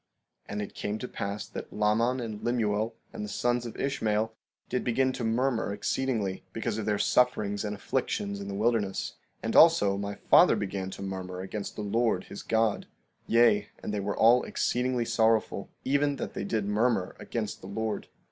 16:20 0.47 0.51
And 0.53 0.61
it 0.63 0.73
came 0.73 0.97
to 0.97 1.07
pass 1.07 1.45
that 1.47 1.71
Laman 1.71 2.19
and 2.19 2.41
Lemuel 2.43 2.95
and 3.13 3.23
the 3.23 3.29
sons 3.29 3.67
of 3.67 3.77
Ishmael 3.79 4.33
did 4.67 4.83
begin 4.83 5.13
to 5.13 5.23
murmur 5.23 5.71
exceedingly, 5.71 6.43
because 6.53 6.79
of 6.79 6.87
their 6.87 6.97
sufferings 6.97 7.63
and 7.63 7.75
afflictions 7.75 8.39
in 8.39 8.47
the 8.47 8.55
wilderness; 8.55 9.17
and 9.43 9.55
also 9.55 9.97
my 9.99 10.15
father 10.15 10.55
began 10.55 10.89
to 10.89 11.03
murmur 11.03 11.41
against 11.41 11.75
the 11.75 11.83
Lord 11.83 12.23
his 12.23 12.41
God; 12.41 12.87
yea, 13.27 13.69
and 13.83 13.93
they 13.93 13.99
were 13.99 14.17
all 14.17 14.41
exceedingly 14.41 15.05
sorrowful, 15.05 15.69
even 15.85 16.15
that 16.15 16.33
they 16.33 16.45
did 16.45 16.65
murmur 16.65 17.15
against 17.19 17.61
the 17.61 17.67
Lord. 17.67 18.07